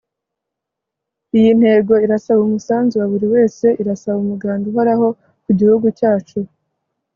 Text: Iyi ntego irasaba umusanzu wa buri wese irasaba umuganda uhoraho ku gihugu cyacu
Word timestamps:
Iyi 1.37 1.51
ntego 1.59 1.93
irasaba 2.05 2.39
umusanzu 2.43 2.93
wa 3.01 3.07
buri 3.11 3.27
wese 3.35 3.65
irasaba 3.81 4.17
umuganda 4.23 4.63
uhoraho 4.71 5.07
ku 5.43 5.51
gihugu 5.59 5.87
cyacu 5.99 6.39